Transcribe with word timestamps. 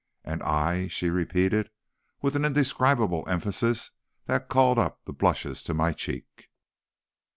"'And 0.23 0.41
I?' 0.41 0.87
she 0.87 1.11
repeated, 1.11 1.69
with 2.23 2.35
an 2.35 2.43
indescribable 2.43 3.23
emphasis 3.27 3.91
that 4.25 4.49
called 4.49 4.79
up 4.79 5.05
the 5.05 5.13
blushes 5.13 5.61
to 5.61 5.75
my 5.75 5.93
cheek. 5.93 6.47